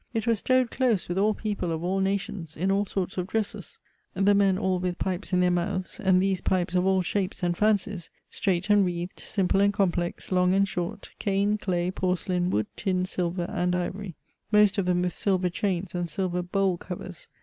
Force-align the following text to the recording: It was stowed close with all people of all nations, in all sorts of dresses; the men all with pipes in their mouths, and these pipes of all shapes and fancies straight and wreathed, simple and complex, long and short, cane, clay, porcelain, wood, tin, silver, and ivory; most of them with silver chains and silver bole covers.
It 0.15 0.25
was 0.25 0.39
stowed 0.39 0.71
close 0.71 1.07
with 1.07 1.19
all 1.19 1.35
people 1.35 1.71
of 1.71 1.83
all 1.83 1.99
nations, 1.99 2.57
in 2.57 2.71
all 2.71 2.87
sorts 2.87 3.19
of 3.19 3.27
dresses; 3.27 3.77
the 4.15 4.33
men 4.33 4.57
all 4.57 4.79
with 4.79 4.97
pipes 4.97 5.31
in 5.31 5.41
their 5.41 5.51
mouths, 5.51 5.99
and 5.99 6.19
these 6.19 6.41
pipes 6.41 6.73
of 6.73 6.87
all 6.87 7.03
shapes 7.03 7.43
and 7.43 7.55
fancies 7.55 8.09
straight 8.31 8.71
and 8.71 8.83
wreathed, 8.83 9.19
simple 9.19 9.61
and 9.61 9.73
complex, 9.73 10.31
long 10.31 10.53
and 10.53 10.67
short, 10.67 11.11
cane, 11.19 11.55
clay, 11.59 11.91
porcelain, 11.91 12.49
wood, 12.49 12.65
tin, 12.75 13.05
silver, 13.05 13.43
and 13.47 13.75
ivory; 13.75 14.15
most 14.51 14.79
of 14.79 14.87
them 14.87 15.03
with 15.03 15.13
silver 15.13 15.49
chains 15.49 15.93
and 15.93 16.09
silver 16.09 16.41
bole 16.41 16.77
covers. 16.77 17.27